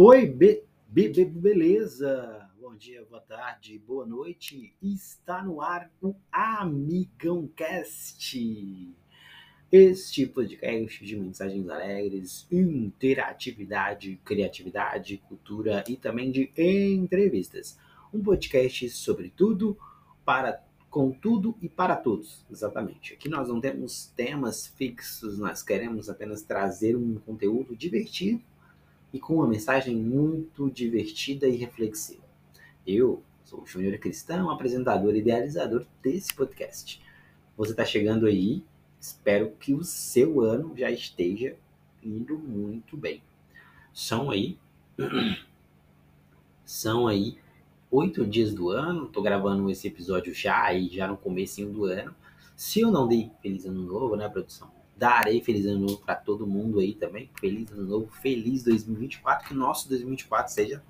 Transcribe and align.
Oi, 0.00 0.26
be, 0.26 0.62
be, 0.86 1.08
be, 1.08 1.24
beleza? 1.24 2.48
Bom 2.60 2.76
dia, 2.76 3.04
boa 3.10 3.20
tarde, 3.20 3.80
boa 3.80 4.06
noite. 4.06 4.72
Está 4.80 5.42
no 5.42 5.60
ar 5.60 5.90
o 6.00 6.14
Amigão 6.30 7.48
Cast. 7.48 8.94
Este 9.72 10.24
podcast 10.24 11.04
de 11.04 11.16
mensagens 11.16 11.68
alegres, 11.68 12.46
interatividade, 12.48 14.20
criatividade, 14.24 15.16
cultura 15.28 15.82
e 15.88 15.96
também 15.96 16.30
de 16.30 16.52
entrevistas. 16.56 17.76
Um 18.14 18.22
podcast 18.22 18.88
sobre 18.90 19.32
tudo, 19.36 19.76
para 20.24 20.64
com 20.88 21.10
tudo 21.10 21.58
e 21.60 21.68
para 21.68 21.96
todos, 21.96 22.46
exatamente. 22.48 23.14
Aqui 23.14 23.28
nós 23.28 23.48
não 23.48 23.60
temos 23.60 24.06
temas 24.14 24.68
fixos, 24.68 25.40
nós 25.40 25.60
queremos 25.60 26.08
apenas 26.08 26.42
trazer 26.42 26.94
um 26.94 27.16
conteúdo 27.16 27.74
divertido 27.74 28.40
e 29.12 29.18
com 29.18 29.36
uma 29.36 29.46
mensagem 29.46 29.96
muito 29.96 30.70
divertida 30.70 31.48
e 31.48 31.56
reflexiva. 31.56 32.22
Eu 32.86 33.22
sou 33.44 33.62
o 33.62 33.66
Júnior 33.66 33.98
Cristão, 33.98 34.50
apresentador 34.50 35.14
e 35.14 35.20
idealizador 35.20 35.86
desse 36.02 36.34
podcast. 36.34 37.00
Você 37.56 37.70
está 37.70 37.84
chegando 37.84 38.26
aí, 38.26 38.62
espero 39.00 39.52
que 39.58 39.74
o 39.74 39.82
seu 39.82 40.40
ano 40.40 40.76
já 40.76 40.90
esteja 40.90 41.56
indo 42.02 42.38
muito 42.38 42.96
bem. 42.96 43.22
São 43.92 44.30
aí, 44.30 44.58
são 46.64 47.06
aí 47.06 47.38
oito 47.90 48.26
dias 48.26 48.52
do 48.52 48.68
ano, 48.68 49.06
tô 49.06 49.22
gravando 49.22 49.70
esse 49.70 49.88
episódio 49.88 50.34
já 50.34 50.62
aí, 50.62 50.88
já 50.88 51.08
no 51.08 51.16
comecinho 51.16 51.72
do 51.72 51.84
ano. 51.84 52.14
Se 52.54 52.80
eu 52.80 52.90
não 52.90 53.08
dei 53.08 53.30
feliz 53.40 53.64
ano 53.64 53.82
novo, 53.82 54.14
né, 54.16 54.28
produção? 54.28 54.77
Darei 54.98 55.40
feliz 55.40 55.64
ano 55.64 55.86
novo 55.86 55.98
para 55.98 56.16
todo 56.16 56.46
mundo 56.46 56.80
aí 56.80 56.94
também. 56.94 57.30
Feliz 57.38 57.70
ano 57.70 57.84
novo, 57.84 58.08
feliz 58.20 58.64
2024, 58.64 59.48
que 59.48 59.54
nosso 59.54 59.88
2024 59.88 60.52
seja 60.52 60.82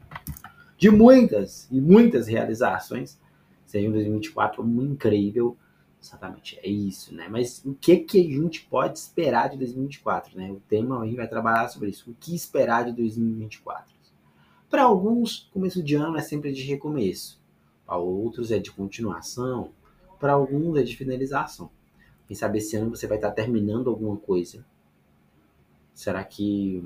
de 0.79 0.91
muitas 0.91 1.69
e 1.71 1.81
muitas 1.81 2.27
realizações. 2.27 3.19
Seja 3.67 3.89
um 3.89 3.93
2024 3.93 4.65
muito 4.65 4.95
incrível. 4.95 5.57
Exatamente, 6.01 6.59
é 6.63 6.69
isso, 6.69 7.15
né? 7.15 7.29
Mas 7.29 7.63
o 7.65 7.75
que 7.75 7.97
que 7.97 8.21
a 8.21 8.25
gente 8.25 8.65
pode 8.65 8.99
esperar 8.99 9.51
de 9.51 9.59
2024, 9.59 10.39
né? 10.39 10.51
O 10.51 10.61
tema 10.69 11.01
a 11.01 11.05
gente 11.05 11.17
vai 11.17 11.29
trabalhar 11.29 11.69
sobre 11.69 11.91
isso. 11.91 12.11
O 12.11 12.15
que 12.15 12.35
esperar 12.35 12.85
de 12.85 12.93
2024? 12.93 13.99
Para 14.71 14.83
alguns, 14.83 15.49
começo 15.53 15.83
de 15.83 15.95
ano 15.95 16.19
é 16.19 16.21
sempre 16.21 16.53
de 16.53 16.63
recomeço. 16.63 17.41
Para 17.87 17.97
outros 17.97 18.51
é 18.51 18.59
de 18.59 18.71
continuação. 18.71 19.71
Para 20.21 20.35
alguns 20.35 20.77
é 20.77 20.83
de 20.83 20.95
finalização. 20.95 21.71
Quem 22.29 22.37
sabe 22.37 22.59
esse 22.59 22.77
ano 22.77 22.91
você 22.91 23.09
vai 23.09 23.19
estar 23.19 23.33
terminando 23.33 23.91
alguma 23.91 24.17
coisa. 24.17 24.65
Será 25.93 26.23
que 26.23 26.81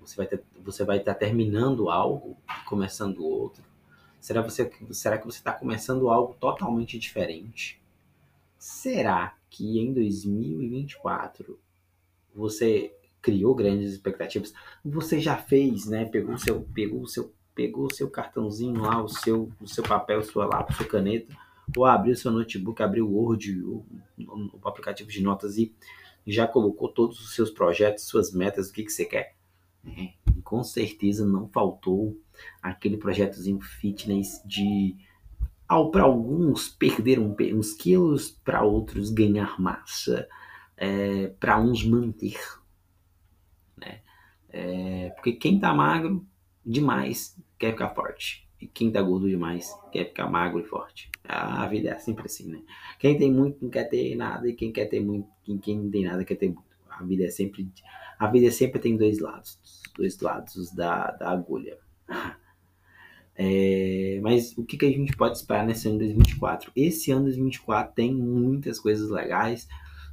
você 0.00 0.16
vai, 0.16 0.26
ter, 0.26 0.42
você 0.64 0.84
vai 0.84 0.96
estar 0.98 1.14
terminando 1.14 1.90
algo 1.90 2.36
e 2.48 2.64
começando 2.64 3.22
outro? 3.22 3.62
Será, 4.18 4.40
você, 4.40 4.72
será 4.92 5.18
que 5.18 5.26
você 5.26 5.38
está 5.38 5.52
começando 5.52 6.08
algo 6.08 6.34
totalmente 6.34 6.98
diferente? 6.98 7.82
Será 8.56 9.36
que 9.50 9.78
em 9.78 9.92
2024 9.92 11.58
você 12.34 12.96
criou 13.22 13.54
grandes 13.54 13.92
expectativas. 13.92 14.52
Você 14.84 15.20
já 15.20 15.36
fez, 15.36 15.86
né? 15.86 16.04
Pegou 16.04 16.34
o 16.34 16.38
seu, 16.38 16.60
pegou 16.74 17.06
seu, 17.06 17.32
pegou 17.54 17.88
seu 17.94 18.10
cartãozinho 18.10 18.80
lá, 18.80 19.00
o 19.00 19.08
seu, 19.08 19.50
o 19.60 19.68
seu 19.68 19.84
papel, 19.84 20.22
sua 20.24 20.44
lápis, 20.44 20.76
sua 20.76 20.86
caneta, 20.86 21.32
ou 21.76 21.84
abriu 21.84 22.14
seu 22.14 22.30
notebook, 22.30 22.82
abriu 22.82 23.08
o 23.08 23.14
Word, 23.14 23.62
o, 23.62 23.84
aplicativo 24.64 25.10
de 25.10 25.22
notas 25.22 25.56
e 25.58 25.74
já 26.26 26.46
colocou 26.46 26.88
todos 26.88 27.20
os 27.20 27.34
seus 27.34 27.50
projetos, 27.50 28.04
suas 28.04 28.32
metas, 28.32 28.68
o 28.68 28.72
que, 28.72 28.84
que 28.84 28.92
você 28.92 29.04
quer. 29.04 29.34
É, 29.84 30.12
com 30.44 30.62
certeza 30.62 31.26
não 31.26 31.48
faltou 31.48 32.16
aquele 32.62 32.96
projetozinho 32.96 33.60
fitness 33.60 34.40
de 34.44 34.96
ao 35.66 35.90
para 35.90 36.02
alguns 36.02 36.68
perder 36.68 37.18
uns 37.18 37.72
quilos, 37.72 38.30
para 38.30 38.62
outros 38.62 39.10
ganhar 39.10 39.58
massa, 39.60 40.28
é, 40.76 41.28
para 41.40 41.58
uns 41.58 41.84
manter 41.84 42.38
é, 44.52 45.08
porque 45.10 45.32
quem 45.32 45.58
tá 45.58 45.72
magro 45.72 46.24
demais 46.64 47.36
quer 47.58 47.72
ficar 47.72 47.94
forte. 47.94 48.46
E 48.62 48.68
quem 48.68 48.92
tá 48.92 49.02
gordo 49.02 49.28
demais 49.28 49.76
quer 49.90 50.04
ficar 50.04 50.30
magro 50.30 50.60
e 50.60 50.64
forte. 50.64 51.10
A 51.24 51.66
vida 51.66 51.90
é 51.90 51.98
sempre 51.98 52.26
assim, 52.26 52.48
né? 52.48 52.62
Quem 52.96 53.18
tem 53.18 53.28
muito 53.28 53.58
não 53.60 53.68
quer 53.68 53.88
ter 53.88 54.14
nada 54.14 54.48
e 54.48 54.54
quem 54.54 54.70
quer 54.70 54.86
ter 54.86 55.00
muito, 55.00 55.28
quem, 55.42 55.58
quem 55.58 55.78
não 55.80 55.90
tem 55.90 56.04
nada 56.04 56.24
quer 56.24 56.36
ter 56.36 56.46
muito. 56.46 56.62
A 56.88 57.02
vida 57.02 57.24
é 57.24 57.28
sempre, 57.28 57.68
a 58.16 58.26
vida 58.28 58.52
sempre 58.52 58.78
tem 58.78 58.96
dois 58.96 59.18
lados, 59.18 59.58
dois 59.96 60.16
lados 60.20 60.72
da, 60.72 61.10
da 61.10 61.30
agulha. 61.30 61.76
É, 63.34 64.20
mas 64.22 64.56
o 64.58 64.62
que, 64.62 64.76
que 64.76 64.84
a 64.84 64.90
gente 64.90 65.16
pode 65.16 65.38
esperar 65.38 65.66
nesse 65.66 65.88
ano 65.88 65.96
de 65.96 66.04
2024? 66.04 66.70
Esse 66.76 67.10
ano 67.10 67.20
de 67.22 67.30
2024 67.30 67.94
tem 67.94 68.14
muitas 68.14 68.78
coisas 68.78 69.08
legais. 69.08 69.66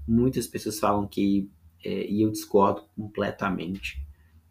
Muitas 0.08 0.48
pessoas 0.48 0.80
falam 0.80 1.06
que, 1.06 1.50
é, 1.84 2.10
e 2.10 2.22
eu 2.22 2.32
discordo 2.32 2.86
completamente, 2.96 4.02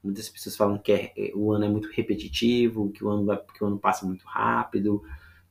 Muitas 0.02 0.28
pessoas 0.28 0.56
falam 0.56 0.78
que 0.78 0.92
é, 0.92 1.12
é, 1.16 1.32
o 1.34 1.52
ano 1.52 1.64
é 1.64 1.68
muito 1.68 1.88
repetitivo, 1.92 2.90
que 2.90 3.04
o 3.04 3.08
ano, 3.08 3.24
vai, 3.26 3.36
que 3.36 3.62
o 3.62 3.66
ano 3.66 3.78
passa 3.78 4.06
muito 4.06 4.24
rápido, 4.26 5.02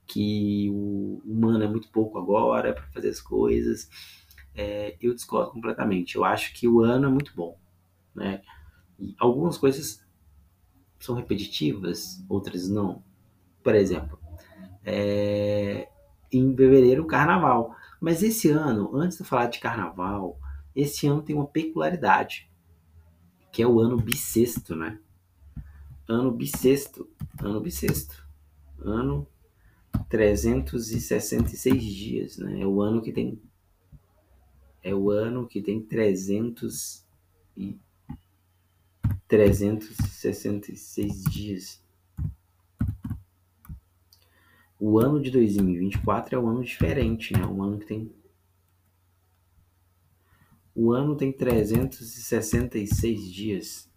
que 0.06 0.70
o 0.72 1.22
humano 1.26 1.64
é 1.64 1.68
muito 1.68 1.90
pouco 1.90 2.18
agora 2.18 2.74
para 2.74 2.88
fazer 2.88 3.10
as 3.10 3.20
coisas. 3.20 3.90
É, 4.56 4.96
eu 5.02 5.14
discordo 5.14 5.52
completamente. 5.52 6.16
Eu 6.16 6.24
acho 6.24 6.54
que 6.54 6.68
o 6.68 6.82
ano 6.82 7.08
é 7.08 7.12
muito 7.12 7.34
bom. 7.36 7.58
Né? 8.16 8.42
E 8.98 9.14
algumas 9.20 9.58
coisas 9.58 10.04
são 11.00 11.16
repetitivas, 11.16 12.24
outras 12.28 12.70
não. 12.70 13.04
Por 13.62 13.76
exemplo, 13.76 14.18
é, 14.84 15.90
em 16.32 16.56
fevereiro, 16.56 17.06
carnaval. 17.06 17.76
Mas 18.00 18.24
esse 18.24 18.50
ano, 18.50 18.96
antes 18.96 19.18
de 19.18 19.24
falar 19.24 19.48
de 19.48 19.60
carnaval, 19.60 20.40
esse 20.76 21.06
ano 21.06 21.22
tem 21.22 21.36
uma 21.36 21.48
peculiaridade 21.48 22.50
que 23.58 23.64
é 23.64 23.68
o 23.68 23.80
ano 23.80 23.98
bissexto, 23.98 24.76
né? 24.76 25.00
Ano 26.08 26.32
bissexto, 26.32 27.10
ano 27.42 27.60
bissexto, 27.60 28.24
ano 28.78 29.28
366 30.08 31.84
dias, 31.84 32.38
né? 32.38 32.62
É 32.62 32.68
o 32.68 32.80
ano 32.84 33.02
que 33.02 33.12
tem 33.12 33.42
é 34.84 34.94
o 34.94 35.10
ano 35.10 35.48
que 35.48 35.60
tem 35.60 35.82
300 35.82 37.04
e 37.58 37.80
366 39.28 41.24
dias. 41.24 41.84
O 44.80 45.00
ano 45.00 45.20
de 45.20 45.32
2024 45.32 46.36
é 46.36 46.40
um 46.40 46.48
ano 46.48 46.64
diferente, 46.64 47.34
né? 47.34 47.44
Um 47.44 47.64
ano 47.64 47.80
que 47.80 47.88
tem 47.88 48.14
o 50.78 50.94
ano 50.94 51.16
tem 51.16 51.32
366 51.32 53.34
dias. 53.34 53.90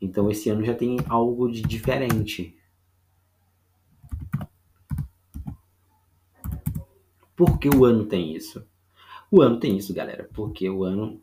Então 0.00 0.30
esse 0.30 0.48
ano 0.48 0.64
já 0.64 0.72
tem 0.72 0.98
algo 1.08 1.50
de 1.50 1.62
diferente. 1.62 2.56
Por 7.34 7.58
que 7.58 7.68
o 7.68 7.84
ano 7.84 8.06
tem 8.06 8.36
isso? 8.36 8.64
O 9.32 9.42
ano 9.42 9.58
tem 9.58 9.76
isso, 9.76 9.92
galera, 9.92 10.30
porque 10.32 10.70
o 10.70 10.84
ano 10.84 11.20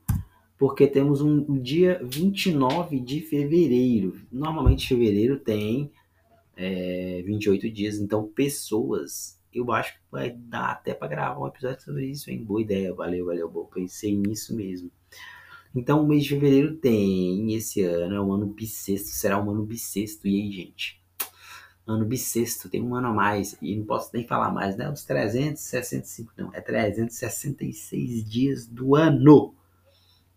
porque 0.58 0.86
temos 0.86 1.22
um, 1.22 1.58
dia 1.58 2.02
29 2.04 3.00
de 3.00 3.22
fevereiro. 3.22 4.20
Normalmente 4.30 4.90
fevereiro 4.90 5.40
tem 5.40 5.94
é, 6.58 7.24
28 7.26 7.72
dias, 7.72 8.00
então 8.00 8.28
pessoas 8.28 9.40
eu 9.56 9.72
acho 9.72 9.94
que 9.94 10.00
vai 10.12 10.32
dar 10.32 10.72
até 10.72 10.94
para 10.94 11.08
gravar 11.08 11.40
um 11.40 11.48
episódio 11.48 11.82
sobre 11.82 12.06
isso, 12.08 12.30
hein? 12.30 12.44
Boa 12.44 12.62
ideia, 12.62 12.94
valeu, 12.94 13.26
valeu, 13.26 13.50
bom, 13.50 13.66
pensei 13.66 14.16
nisso 14.16 14.56
mesmo. 14.56 14.92
Então, 15.74 16.04
o 16.04 16.08
mês 16.08 16.24
de 16.24 16.30
fevereiro 16.30 16.76
tem, 16.76 17.54
esse 17.54 17.82
ano 17.84 18.16
é 18.16 18.22
um 18.22 18.32
ano 18.32 18.46
bissexto, 18.48 19.10
será 19.10 19.42
um 19.42 19.50
ano 19.50 19.66
bissexto, 19.66 20.28
e 20.28 20.42
aí, 20.42 20.52
gente? 20.52 21.02
Ano 21.86 22.06
bissexto, 22.06 22.70
tem 22.70 22.82
um 22.82 22.96
ano 22.96 23.08
a 23.08 23.14
mais, 23.14 23.58
e 23.62 23.76
não 23.76 23.86
posso 23.86 24.10
nem 24.14 24.26
falar 24.26 24.52
mais, 24.52 24.76
né? 24.76 24.90
Os 24.90 25.04
365, 25.04 26.32
não, 26.38 26.54
é 26.54 26.62
366 26.62 28.24
dias 28.24 28.66
do 28.66 28.96
ano, 28.96 29.54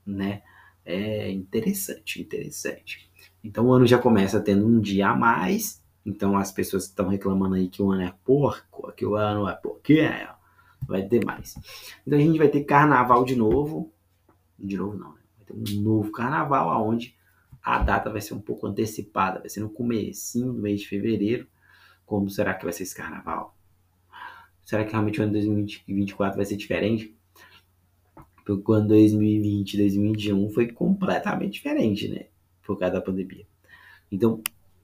né? 0.05 0.43
É 0.85 1.31
interessante, 1.31 2.21
interessante. 2.21 3.09
Então, 3.43 3.67
o 3.67 3.73
ano 3.73 3.87
já 3.87 3.99
começa 3.99 4.41
tendo 4.41 4.67
um 4.67 4.81
dia 4.81 5.11
a 5.11 5.17
mais, 5.17 5.83
então 6.09 6.37
as 6.37 6.51
pessoas 6.51 6.85
estão 6.85 7.09
reclamando 7.09 7.55
aí 7.55 7.69
que 7.69 7.83
o 7.83 7.91
ano 7.91 8.03
é 8.03 8.15
porco, 8.25 8.91
que 8.93 9.05
o 9.05 9.15
ano 9.15 9.49
é 9.49 9.55
porquinho, 9.55 10.29
vai 10.87 11.07
ter 11.07 11.25
mais. 11.25 11.55
Então 12.07 12.19
a 12.19 12.23
gente 12.23 12.39
vai 12.39 12.49
ter 12.49 12.65
carnaval 12.65 13.25
de 13.25 13.37
novo. 13.37 13.93
De 14.59 14.77
novo 14.77 14.97
não, 14.97 15.13
né? 15.13 15.21
Vai 15.37 15.47
ter 15.47 15.53
um 15.53 15.83
novo 15.83 16.11
carnaval 16.11 16.71
aonde 16.71 17.15
a 17.63 17.79
data 17.79 18.11
vai 18.11 18.21
ser 18.21 18.35
um 18.35 18.41
pouco 18.41 18.67
antecipada, 18.67 19.41
vai 19.41 19.49
ser 19.49 19.61
no 19.61 19.69
comecinho 19.69 20.53
do 20.53 20.63
mês 20.63 20.81
de 20.81 20.89
fevereiro. 20.89 21.47
Como 22.07 22.31
será 22.31 22.55
que 22.55 22.65
vai 22.65 22.73
ser 22.73 22.85
esse 22.85 22.95
carnaval? 22.95 23.55
Será 24.65 24.85
que 24.85 24.93
realmente 24.93 25.21
o 25.21 25.25
ano 25.25 25.33
2024 25.33 26.37
vai 26.37 26.47
ser 26.47 26.57
diferente? 26.57 27.15
Porque 28.47 28.71
o 28.71 28.75
ano 28.75 28.89
2020, 28.89 29.77
2021 29.77 30.49
foi 30.51 30.73
completamente 30.73 31.55
diferente, 31.55 32.09
né? 32.09 32.27
por 32.69 32.79
causa 32.79 32.95
da 32.95 33.01
pandemia. 33.01 33.47
Então, 34.13 34.43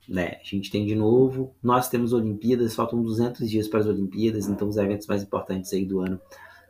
né, 0.09 0.39
a 0.41 0.45
gente 0.45 0.71
tem 0.71 0.87
de 0.87 0.95
novo, 0.95 1.55
nós 1.63 1.89
temos 1.89 2.13
Olimpíadas, 2.13 2.75
faltam 2.75 3.03
200 3.03 3.49
dias 3.49 3.69
para 3.69 3.81
as 3.81 3.87
Olimpíadas, 3.87 4.49
então 4.49 4.69
os 4.69 4.77
eventos 4.77 5.07
mais 5.07 5.23
importantes 5.23 5.73
aí 5.73 5.85
do 5.85 6.01
ano, 6.01 6.21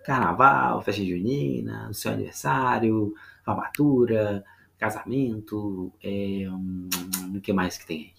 carnaval, 0.05 0.83
festa 0.83 1.03
junina, 1.03 1.91
seu 1.93 2.13
aniversário, 2.13 3.15
formatura, 3.45 4.45
casamento, 4.79 5.93
é, 6.03 6.47
hum, 6.51 6.89
o 7.35 7.41
que 7.41 7.53
mais 7.53 7.79
que 7.79 7.87
tem 7.87 7.99
aí? 7.99 8.13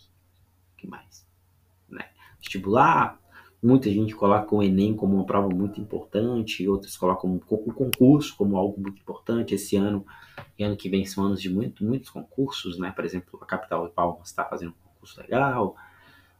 O 0.73 0.77
que 0.77 0.87
mais? 0.87 1.25
Né? 1.87 2.05
Vestibular, 2.39 3.19
muita 3.61 3.89
gente 3.89 4.15
coloca 4.15 4.53
o 4.53 4.61
Enem 4.61 4.95
como 4.95 5.15
uma 5.15 5.25
prova 5.25 5.49
muito 5.49 5.79
importante, 5.79 6.67
outros 6.67 6.97
colocam 6.97 7.35
o 7.35 7.73
concurso 7.73 8.35
como 8.35 8.57
algo 8.57 8.79
muito 8.81 8.99
importante. 8.99 9.55
Esse 9.55 9.75
ano 9.75 10.05
e 10.57 10.63
ano 10.63 10.75
que 10.75 10.89
vem 10.89 11.05
são 11.05 11.23
anos 11.23 11.41
de 11.41 11.49
muito, 11.49 11.83
muitos 11.83 12.09
concursos, 12.09 12.77
né? 12.77 12.91
Por 12.91 13.05
exemplo, 13.05 13.39
a 13.41 13.45
capital 13.45 13.87
de 13.87 13.93
Palmas 13.93 14.27
está 14.27 14.45
fazendo 14.45 14.73
legal, 15.17 15.75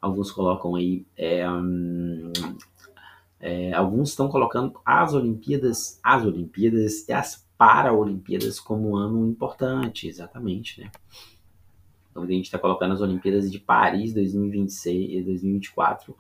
alguns 0.02 0.32
colocam 0.32 0.76
aí. 0.76 1.06
É, 1.18 1.50
hum, 1.50 2.32
é, 3.40 3.74
alguns 3.74 4.10
estão 4.10 4.28
colocando 4.28 4.80
as 4.86 5.14
Olimpíadas, 5.14 6.00
as 6.04 6.26
Olimpíadas 6.26 7.08
e 7.08 7.14
as 7.14 7.46
Paralimpíadas 7.58 8.60
como 8.60 8.90
um 8.90 8.96
ano 8.98 9.30
importante, 9.30 10.08
exatamente, 10.08 10.82
né? 10.82 10.92
Então 12.12 12.24
a 12.24 12.28
gente 12.28 12.46
está 12.46 12.60
colocando 12.60 12.94
as 12.94 13.02
Olimpíadas 13.02 13.50
de 13.52 13.60
Paris 13.60 14.14
2026 14.14 15.12
e 15.12 15.22
2024 15.22 16.18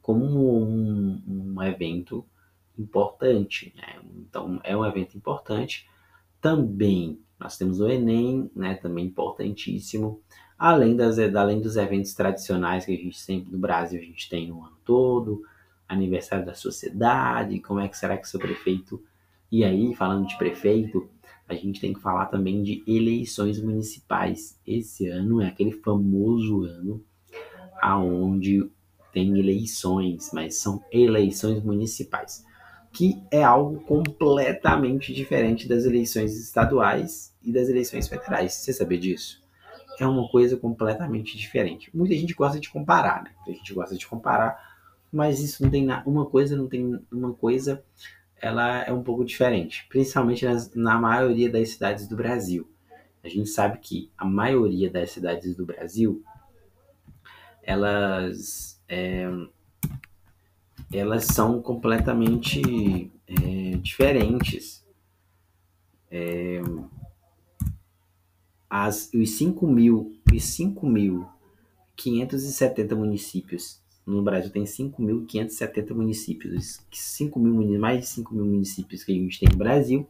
como 0.00 0.62
um, 0.64 1.22
um 1.26 1.62
evento 1.62 2.24
importante, 2.78 3.74
né? 3.76 4.00
Então 4.16 4.60
é 4.64 4.76
um 4.76 4.84
evento 4.84 5.16
importante. 5.16 5.86
Também 6.40 7.20
nós 7.38 7.58
temos 7.58 7.80
o 7.80 7.88
Enem, 7.88 8.50
né? 8.54 8.74
Também 8.74 9.06
importantíssimo. 9.06 10.20
Além, 10.62 10.94
das, 10.94 11.18
além 11.18 11.58
dos 11.58 11.76
eventos 11.76 12.12
tradicionais 12.12 12.84
que 12.84 12.92
a 12.92 12.96
gente 12.96 13.18
sempre 13.18 13.50
no 13.50 13.56
Brasil 13.56 13.98
a 13.98 14.04
gente 14.04 14.28
tem 14.28 14.46
no 14.46 14.62
ano 14.62 14.76
todo, 14.84 15.42
aniversário 15.88 16.44
da 16.44 16.52
sociedade, 16.52 17.60
como 17.60 17.80
é 17.80 17.88
que 17.88 17.96
será 17.96 18.18
que 18.18 18.28
seu 18.28 18.38
prefeito 18.38 19.02
e 19.50 19.64
aí, 19.64 19.94
falando 19.94 20.28
de 20.28 20.36
prefeito, 20.36 21.08
a 21.48 21.54
gente 21.54 21.80
tem 21.80 21.92
que 21.92 22.00
falar 22.00 22.26
também 22.26 22.62
de 22.62 22.84
eleições 22.86 23.60
municipais. 23.60 24.60
Esse 24.64 25.08
ano 25.08 25.40
é 25.40 25.48
aquele 25.48 25.72
famoso 25.72 26.62
ano 26.62 27.02
aonde 27.80 28.70
tem 29.12 29.36
eleições, 29.38 30.30
mas 30.32 30.56
são 30.56 30.84
eleições 30.92 31.64
municipais, 31.64 32.44
que 32.92 33.20
é 33.30 33.42
algo 33.42 33.80
completamente 33.80 35.12
diferente 35.12 35.66
das 35.66 35.84
eleições 35.84 36.38
estaduais 36.38 37.34
e 37.42 37.50
das 37.50 37.68
eleições 37.68 38.06
federais. 38.06 38.52
Você 38.52 38.72
sabia 38.72 38.98
disso? 38.98 39.42
É 40.00 40.06
uma 40.06 40.28
coisa 40.28 40.56
completamente 40.56 41.36
diferente. 41.36 41.94
Muita 41.94 42.14
gente 42.14 42.34
gosta 42.34 42.58
de 42.58 42.68
comparar, 42.68 43.22
né? 43.22 43.30
Muita 43.36 43.52
gente 43.52 43.72
gosta 43.74 43.96
de 43.96 44.06
comparar, 44.06 44.58
mas 45.12 45.40
isso 45.40 45.62
não 45.62 45.70
tem 45.70 45.84
nada. 45.84 46.08
Uma 46.08 46.26
coisa 46.26 46.56
não 46.56 46.66
tem 46.66 46.98
uma 47.12 47.34
coisa 47.34 47.84
ela 48.40 48.82
é 48.82 48.92
um 48.92 49.02
pouco 49.02 49.24
diferente, 49.24 49.86
principalmente 49.88 50.44
nas, 50.44 50.74
na 50.74 50.98
maioria 50.98 51.50
das 51.50 51.70
cidades 51.70 52.08
do 52.08 52.16
Brasil. 52.16 52.66
A 53.22 53.28
gente 53.28 53.50
sabe 53.50 53.78
que 53.78 54.10
a 54.16 54.24
maioria 54.24 54.90
das 54.90 55.10
cidades 55.10 55.54
do 55.54 55.66
Brasil, 55.66 56.24
elas, 57.62 58.80
é, 58.88 59.28
elas 60.90 61.26
são 61.26 61.60
completamente 61.60 63.12
é, 63.26 63.76
diferentes. 63.76 64.82
É, 66.10 66.62
as, 68.70 69.10
os 69.12 69.30
5 69.30 69.66
mil, 69.66 70.12
os 70.32 70.42
5.570 70.42 72.94
municípios 72.94 73.80
no 74.06 74.22
Brasil 74.22 74.50
tem 74.50 74.64
5.570 74.64 75.94
municípios. 75.94 76.80
5 76.90 77.38
mil, 77.38 77.78
mais 77.78 78.00
de 78.00 78.06
5 78.06 78.34
mil 78.34 78.46
municípios 78.46 79.04
que 79.04 79.12
a 79.12 79.14
gente 79.14 79.40
tem 79.40 79.50
no 79.50 79.56
Brasil. 79.56 80.08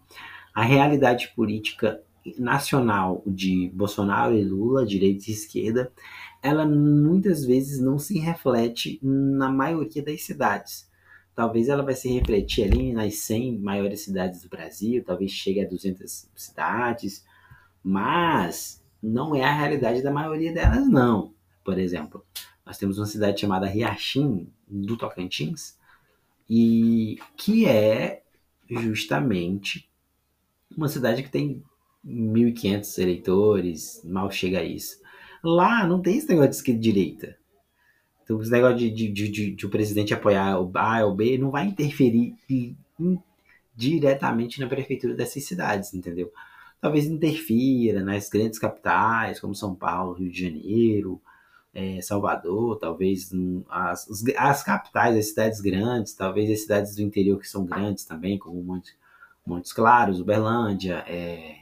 A 0.55 0.63
realidade 0.63 1.33
política 1.35 2.01
nacional 2.39 3.23
de 3.27 3.71
Bolsonaro 3.75 4.37
e 4.37 4.45
Lula, 4.45 4.87
direita 4.87 5.25
e 5.29 5.33
esquerda, 5.33 5.93
ela 6.43 6.67
muitas 6.67 7.45
vezes 7.45 7.81
não 7.81 7.99
se 7.99 8.19
reflete 8.19 8.99
na 9.03 9.51
maioria 9.51 10.03
das 10.03 10.23
cidades. 10.23 10.89
Talvez 11.35 11.69
ela 11.69 11.83
vai 11.83 11.95
se 11.95 12.09
refletir 12.09 12.65
ali 12.65 12.93
nas 12.93 13.17
100 13.17 13.59
maiores 13.59 14.03
cidades 14.03 14.43
do 14.43 14.49
Brasil, 14.49 15.03
talvez 15.05 15.31
chegue 15.31 15.61
a 15.61 15.69
200 15.69 16.29
cidades, 16.35 17.25
mas 17.83 18.83
não 19.03 19.35
é 19.35 19.45
a 19.45 19.53
realidade 19.53 20.03
da 20.03 20.11
maioria 20.11 20.53
delas, 20.53 20.89
não. 20.89 21.33
Por 21.65 21.79
exemplo, 21.79 22.25
nós 22.65 22.79
temos 22.79 22.99
uma 22.99 23.07
cidade 23.07 23.41
chamada 23.41 23.67
Riachim, 23.67 24.49
do 24.69 24.97
Tocantins, 24.97 25.77
e 26.49 27.19
que 27.37 27.67
é 27.67 28.23
justamente 28.69 29.89
uma 30.77 30.89
cidade 30.89 31.23
que 31.23 31.31
tem 31.31 31.63
1.500 32.07 32.99
eleitores, 32.99 34.01
mal 34.05 34.31
chega 34.31 34.61
a 34.61 34.65
isso. 34.65 35.01
Lá 35.43 35.87
não 35.87 36.01
tem 36.01 36.17
esse 36.17 36.29
negócio 36.29 36.51
de 36.51 36.57
esquerda 36.57 36.81
direita. 36.81 37.37
Então, 38.23 38.41
esse 38.41 38.51
negócio 38.51 38.77
de, 38.77 38.91
de, 38.91 39.09
de, 39.09 39.51
de, 39.53 39.67
o 39.67 39.71
presidente 39.71 40.15
apoiar 40.15 40.61
o 40.61 40.71
A 40.77 41.05
ou 41.05 41.13
o 41.13 41.15
B 41.17 41.37
não 41.37 41.51
vai 41.51 41.67
interferir 41.67 42.37
diretamente 43.75 44.61
na 44.61 44.69
prefeitura 44.69 45.15
dessas 45.15 45.45
cidades, 45.45 45.93
entendeu? 45.95 46.31
Talvez 46.81 47.07
interfira 47.07 48.03
nas 48.03 48.29
grandes 48.29 48.59
capitais, 48.59 49.39
como 49.39 49.55
São 49.55 49.75
Paulo, 49.75 50.15
Rio 50.15 50.31
de 50.31 50.41
Janeiro, 50.41 51.21
é, 51.73 52.01
Salvador, 52.01 52.79
talvez 52.79 53.31
as, 53.69 54.09
as 54.37 54.63
capitais, 54.63 55.17
as 55.17 55.27
cidades 55.27 55.61
grandes, 55.61 56.15
talvez 56.15 56.51
as 56.51 56.63
cidades 56.63 56.97
do 56.97 57.03
interior 57.03 57.39
que 57.39 57.49
são 57.49 57.65
grandes 57.65 58.05
também, 58.05 58.39
como 58.39 58.63
Montes, 59.47 59.73
Claros, 59.73 60.21
Uberlândia, 60.21 61.05
é, 61.07 61.57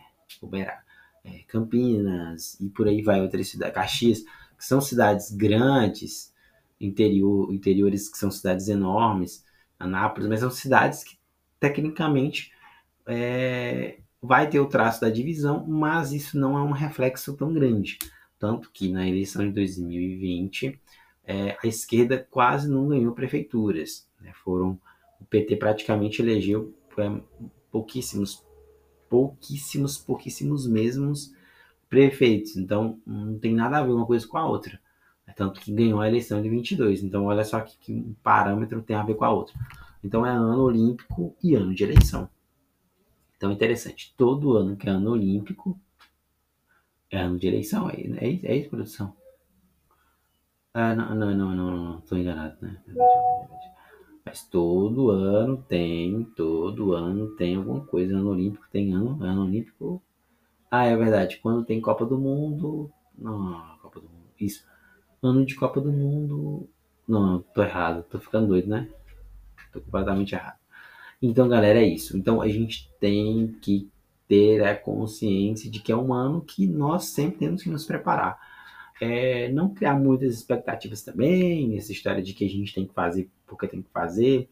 é, 1.24 1.38
Campinas 1.46 2.58
e 2.60 2.68
por 2.68 2.88
aí 2.88 3.02
vai 3.02 3.20
outras 3.20 3.48
cidades, 3.48 3.74
Caxias, 3.74 4.20
que 4.56 4.64
são 4.64 4.80
cidades 4.80 5.30
grandes, 5.30 6.32
interior, 6.80 7.52
interiores 7.52 8.08
que 8.08 8.18
são 8.18 8.30
cidades 8.30 8.68
enormes, 8.68 9.44
Anápolis, 9.78 10.28
mas 10.28 10.40
são 10.40 10.50
cidades 10.50 11.04
que 11.04 11.18
tecnicamente 11.60 12.52
é, 13.06 13.98
vai 14.20 14.48
ter 14.48 14.60
o 14.60 14.66
traço 14.66 15.00
da 15.00 15.08
divisão, 15.08 15.64
mas 15.66 16.12
isso 16.12 16.38
não 16.38 16.58
é 16.58 16.62
um 16.62 16.72
reflexo 16.72 17.36
tão 17.36 17.52
grande. 17.52 17.98
Tanto 18.38 18.70
que 18.70 18.88
na 18.90 19.06
eleição 19.08 19.44
de 19.44 19.52
2020 19.52 20.80
é, 21.24 21.56
a 21.62 21.66
esquerda 21.66 22.26
quase 22.30 22.70
não 22.70 22.88
ganhou 22.88 23.12
prefeituras. 23.12 24.08
Né? 24.20 24.32
Foram 24.44 24.78
o 25.20 25.24
PT 25.24 25.56
praticamente 25.56 26.22
elegeu 26.22 26.74
é, 26.96 27.20
pouquíssimos, 27.70 28.44
pouquíssimos, 29.08 29.98
pouquíssimos 29.98 30.66
mesmos 30.66 31.32
prefeitos. 31.88 32.56
Então 32.56 33.00
não 33.06 33.38
tem 33.38 33.54
nada 33.54 33.78
a 33.78 33.82
ver 33.82 33.92
uma 33.92 34.06
coisa 34.06 34.26
com 34.26 34.38
a 34.38 34.46
outra. 34.46 34.80
É 35.26 35.32
tanto 35.32 35.60
que 35.60 35.72
ganhou 35.72 36.00
a 36.00 36.08
eleição 36.08 36.40
de 36.40 36.48
22. 36.48 37.02
Então 37.02 37.26
olha 37.26 37.44
só 37.44 37.60
que, 37.60 37.76
que 37.78 37.92
um 37.92 38.14
parâmetro 38.22 38.82
tem 38.82 38.96
a 38.96 39.02
ver 39.02 39.14
com 39.14 39.24
a 39.24 39.30
outra. 39.30 39.54
Então 40.02 40.24
é 40.24 40.30
ano 40.30 40.62
olímpico 40.62 41.36
e 41.42 41.54
ano 41.54 41.74
de 41.74 41.84
eleição. 41.84 42.28
Então 43.38 43.50
interessante. 43.50 44.12
Todo 44.18 44.58
ano 44.58 44.76
que 44.76 44.86
é 44.86 44.92
ano 44.92 45.12
olímpico 45.12 45.80
é 47.10 47.18
ano 47.18 47.38
de 47.38 47.46
eleição, 47.46 47.88
é, 47.88 47.94
é, 47.94 48.38
é 48.44 48.56
isso, 48.56 48.68
produção? 48.68 49.16
Ah, 50.74 50.94
não, 50.94 51.14
não, 51.14 51.34
não, 51.34 51.56
não, 51.56 51.70
não, 51.70 52.00
tô 52.02 52.16
enganado, 52.16 52.56
né? 52.60 52.82
Mas 54.24 54.46
todo 54.46 55.10
ano 55.10 55.56
tem, 55.56 56.22
todo 56.36 56.92
ano 56.92 57.34
tem 57.36 57.56
alguma 57.56 57.80
coisa. 57.80 58.14
Ano 58.14 58.28
Olímpico 58.28 58.66
tem 58.70 58.92
ano, 58.92 59.18
ano 59.24 59.44
Olímpico. 59.44 60.02
Ah, 60.70 60.84
é 60.84 60.94
verdade. 60.94 61.38
Quando 61.38 61.64
tem 61.64 61.80
Copa 61.80 62.04
do 62.04 62.18
Mundo. 62.18 62.90
Não, 63.16 63.78
Copa 63.80 64.00
do 64.00 64.06
Mundo. 64.06 64.28
Isso. 64.38 64.66
Ano 65.22 65.46
de 65.46 65.54
Copa 65.54 65.80
do 65.80 65.90
Mundo. 65.90 66.68
Não, 67.08 67.40
tô 67.40 67.62
errado. 67.62 68.04
Tô 68.04 68.20
ficando 68.20 68.48
doido, 68.48 68.68
né? 68.68 68.86
Tô 69.72 69.80
completamente 69.80 70.34
errado. 70.34 70.58
Então, 71.20 71.48
galera, 71.48 71.80
é 71.80 71.86
isso. 71.86 72.16
Então 72.16 72.40
a 72.40 72.48
gente 72.48 72.90
tem 73.00 73.56
que 73.60 73.90
ter 74.28 74.62
a 74.62 74.76
consciência 74.76 75.70
de 75.70 75.80
que 75.80 75.90
é 75.90 75.96
um 75.96 76.12
ano 76.12 76.42
que 76.42 76.66
nós 76.66 77.06
sempre 77.06 77.38
temos 77.38 77.62
que 77.62 77.70
nos 77.70 77.84
preparar. 77.84 78.38
É, 79.00 79.50
não 79.52 79.72
criar 79.72 79.94
muitas 79.94 80.34
expectativas 80.34 81.02
também, 81.02 81.76
essa 81.76 81.92
história 81.92 82.22
de 82.22 82.34
que 82.34 82.44
a 82.44 82.48
gente 82.48 82.74
tem 82.74 82.86
que 82.86 82.92
fazer 82.92 83.30
porque 83.46 83.66
tem 83.66 83.82
que 83.82 83.90
fazer. 83.90 84.48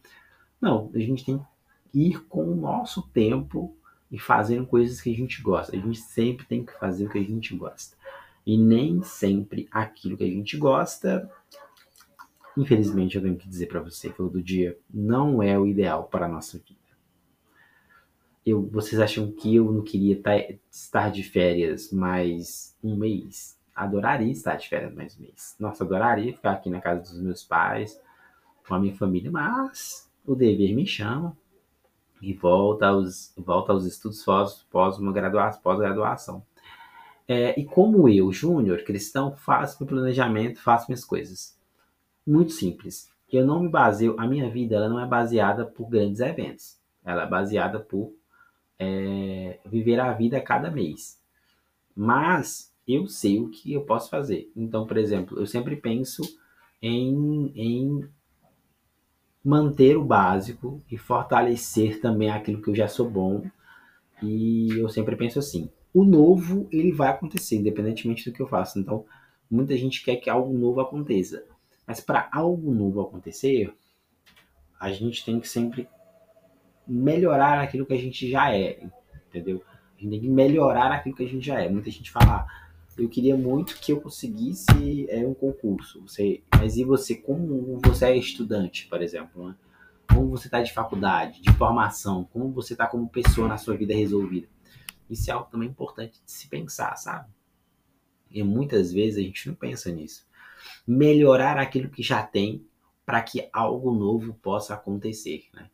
Não, 0.61 0.91
a 0.95 0.99
gente 0.99 1.25
tem 1.25 1.39
que 1.39 1.45
ir 1.93 2.25
com 2.25 2.45
o 2.45 2.57
nosso 2.57 3.03
tempo 3.09 3.77
e 4.11 4.19
fazendo 4.19 4.67
coisas 4.67 5.01
que 5.01 5.13
a 5.13 5.17
gente 5.17 5.43
gosta. 5.43 5.77
A 5.77 5.79
gente 5.79 5.99
sempre 5.99 6.47
tem 6.47 6.65
que 6.65 6.73
fazer 6.79 7.07
o 7.07 7.11
que 7.11 7.19
a 7.19 7.25
gente 7.25 7.55
gosta. 7.55 7.97
E 8.47 8.57
nem 8.57 9.03
sempre 9.03 9.69
aquilo 9.71 10.17
que 10.17 10.25
a 10.25 10.31
gente 10.31 10.57
gosta, 10.57 11.31
infelizmente 12.57 13.17
eu 13.17 13.23
tenho 13.23 13.37
que 13.37 13.49
dizer 13.49 13.67
para 13.67 13.81
você, 13.81 14.11
pelo 14.11 14.31
do 14.31 14.43
dia, 14.43 14.79
não 14.93 15.43
é 15.43 15.59
o 15.59 15.67
ideal 15.67 16.05
para 16.05 16.27
a 16.27 16.29
nossa 16.29 16.59
vida. 16.59 16.81
eu, 18.45 18.63
vocês 18.67 19.01
acham 19.01 19.31
que 19.33 19.57
eu 19.57 19.71
não 19.71 19.83
queria 19.83 20.21
estar 20.71 21.11
de 21.11 21.23
férias 21.23 21.93
mais 21.93 22.77
um 22.83 22.97
mês? 22.97 23.59
Adoraria 23.75 24.33
estar 24.33 24.57
de 24.57 24.69
férias 24.69 24.95
mais 24.95 25.17
um 25.19 25.23
mês. 25.23 25.57
Nossa, 25.59 25.85
adoraria 25.85 26.33
ficar 26.33 26.53
aqui 26.53 26.71
na 26.71 26.81
casa 26.81 27.01
dos 27.03 27.21
meus 27.21 27.45
pais, 27.45 28.01
com 28.67 28.75
a 28.75 28.79
minha 28.79 28.95
família, 28.95 29.31
mas 29.31 30.11
o 30.25 30.35
dever 30.35 30.75
me 30.75 30.87
chama 30.87 31.37
e 32.23 32.33
volta 32.33 32.87
aos, 32.87 33.33
volta 33.37 33.73
aos 33.73 33.85
estudos 33.85 34.25
pós-graduação. 34.71 35.61
Pós 35.63 36.57
é, 37.29 37.59
e 37.59 37.65
como 37.65 38.09
eu, 38.09 38.31
Júnior, 38.33 38.85
cristão, 38.85 39.35
faço 39.35 39.79
meu 39.81 39.89
planejamento, 39.89 40.61
faço 40.61 40.87
minhas 40.89 41.05
coisas. 41.05 41.59
Muito 42.27 42.53
simples. 42.53 43.11
Eu 43.33 43.47
não 43.47 43.61
me 43.61 43.69
baseio, 43.69 44.15
a 44.19 44.27
minha 44.27 44.49
vida 44.51 44.77
ela 44.77 44.89
não 44.89 45.01
é 45.01 45.07
baseada 45.07 45.65
por 45.65 45.89
grandes 45.89 46.21
eventos. 46.21 46.77
Ela 47.05 47.23
é 47.23 47.27
baseada 47.27 47.79
por 47.79 48.13
é, 48.79 49.59
viver 49.67 50.01
a 50.01 50.13
vida 50.13 50.37
a 50.37 50.43
cada 50.43 50.71
mês. 50.71 51.21
Mas 51.95 52.73
eu 52.87 53.07
sei 53.07 53.41
o 53.41 53.49
que 53.49 53.73
eu 53.73 53.83
posso 53.83 54.11
fazer. 54.11 54.51
Então, 54.57 54.87
por 54.87 54.97
exemplo, 54.97 55.39
eu 55.39 55.47
sempre 55.47 55.77
penso 55.77 56.23
em, 56.81 57.53
em 57.55 58.09
manter 59.45 59.97
o 59.97 60.05
básico 60.05 60.83
e 60.91 60.97
fortalecer 60.97 62.01
também 62.01 62.31
aquilo 62.31 62.61
que 62.61 62.71
eu 62.71 62.75
já 62.75 62.89
sou 62.89 63.09
bom. 63.09 63.45
E 64.23 64.71
eu 64.79 64.89
sempre 64.89 65.17
penso 65.17 65.39
assim: 65.39 65.71
o 65.93 66.05
novo 66.05 66.69
ele 66.71 66.93
vai 66.93 67.09
acontecer, 67.09 67.57
independentemente 67.57 68.29
do 68.29 68.35
que 68.35 68.43
eu 68.43 68.49
faça. 68.49 68.79
Então, 68.79 69.05
muita 69.51 69.77
gente 69.77 70.05
quer 70.05 70.17
que 70.17 70.29
algo 70.31 70.57
novo 70.57 70.81
aconteça. 70.81 71.45
Mas 71.87 72.01
para 72.01 72.29
algo 72.33 72.73
novo 72.73 73.01
acontecer, 73.01 73.73
a 74.79 74.91
gente 74.91 75.25
tem 75.25 75.39
que 75.39 75.49
sempre 75.49 75.89
melhorar 76.87 77.61
aquilo 77.61 77.87
que 77.87 77.95
a 77.95 77.99
gente 77.99 78.31
já 78.31 78.55
é, 78.55 78.89
entendeu? 79.29 79.63
A 79.97 80.01
gente 80.01 80.11
tem 80.11 80.21
que 80.21 80.29
melhorar 80.29 80.93
aquilo 80.93 81.15
que 81.15 81.25
a 81.25 81.29
gente 81.29 81.45
já 81.45 81.61
é. 81.61 81.69
Muita 81.69 81.91
gente 81.91 82.11
fala, 82.11 82.41
ah, 82.41 82.67
eu 82.99 83.09
queria 83.09 83.37
muito 83.37 83.79
que 83.79 83.93
eu 83.93 84.01
conseguisse 84.01 85.07
é, 85.09 85.27
um 85.27 85.35
concurso. 85.35 86.01
Você, 86.03 86.43
mas 86.59 86.77
e 86.77 86.85
você, 86.85 87.15
como 87.15 87.79
você 87.85 88.07
é 88.07 88.17
estudante, 88.17 88.87
por 88.89 89.03
exemplo, 89.03 89.49
né? 89.49 89.55
Como 90.09 90.31
você 90.31 90.47
está 90.47 90.63
de 90.63 90.73
faculdade, 90.73 91.43
de 91.43 91.53
formação, 91.55 92.25
como 92.33 92.51
você 92.53 92.75
está 92.75 92.87
como 92.87 93.09
pessoa 93.09 93.49
na 93.49 93.59
sua 93.59 93.77
vida 93.77 93.93
resolvida. 93.93 94.49
Isso 95.11 95.31
é 95.31 95.35
algo 95.35 95.51
também 95.51 95.69
importante 95.69 96.21
de 96.25 96.31
se 96.31 96.49
pensar, 96.49 96.97
sabe? 96.97 97.29
E 98.31 98.43
muitas 98.43 98.93
vezes 98.93 99.19
a 99.19 99.23
gente 99.23 99.49
não 99.49 99.55
pensa 99.55 99.91
nisso. 99.91 100.26
Melhorar 100.87 101.59
aquilo 101.59 101.89
que 101.89 102.03
já 102.03 102.23
tem 102.23 102.65
para 103.05 103.23
que 103.23 103.49
algo 103.53 103.93
novo 103.93 104.35
possa 104.35 104.75
acontecer, 104.75 105.45
né? 105.55 105.71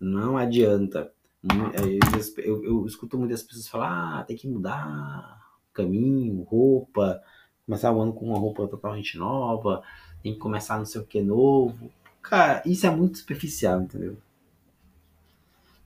Não 0.00 0.36
adianta. 0.36 1.12
Eu, 1.42 2.44
eu, 2.44 2.64
eu, 2.64 2.86
escuto 2.86 3.18
muitas 3.18 3.42
pessoas 3.42 3.68
falar, 3.68 4.20
ah, 4.20 4.24
tem 4.24 4.36
que 4.36 4.48
mudar 4.48 5.40
caminho, 5.72 6.42
roupa, 6.42 7.22
começar 7.64 7.92
o 7.92 8.00
ano 8.00 8.12
com 8.12 8.26
uma 8.26 8.38
roupa 8.38 8.66
totalmente 8.66 9.18
nova, 9.18 9.82
tem 10.22 10.32
que 10.32 10.38
começar 10.38 10.78
não 10.78 10.86
sei 10.86 11.00
o 11.00 11.06
que 11.06 11.20
novo. 11.20 11.90
Cara, 12.22 12.62
isso 12.66 12.86
é 12.86 12.90
muito 12.90 13.18
superficial, 13.18 13.82
entendeu? 13.82 14.16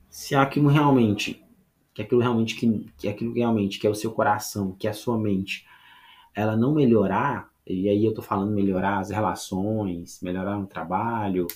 Se 0.09 0.35
aquilo 0.35 0.69
realmente, 0.69 1.45
que 1.93 2.03
aquilo 2.03 2.21
realmente 2.21 2.55
que, 2.57 2.91
que 2.99 3.09
aquilo 3.09 3.35
realmente 3.35 3.79
que 3.79 3.87
é 3.87 3.91
o 3.91 3.95
seu 3.95 4.13
coração, 4.13 4.73
que 4.73 4.87
é 4.87 4.91
a 4.91 4.95
sua 4.95 5.19
mente, 5.19 5.67
ela 6.35 6.57
não 6.57 6.73
melhorar, 6.75 7.51
e 7.73 7.89
aí 7.89 8.05
eu 8.05 8.13
tô 8.13 8.23
falando 8.23 8.53
melhorar 8.53 8.99
as 8.99 9.11
relações, 9.11 10.21
melhorar 10.23 10.57
no 10.57 10.67
trabalho, 10.67 11.47